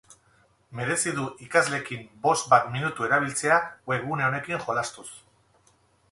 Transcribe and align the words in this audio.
Merezi 0.77 1.11
du 1.17 1.25
ikasleekin 1.47 2.07
bost 2.23 2.49
bat 2.53 2.71
minutu 2.77 3.07
erabiltzea 3.09 3.59
webgune 3.91 4.25
honekin 4.29 4.63
jolastuz. 4.65 5.07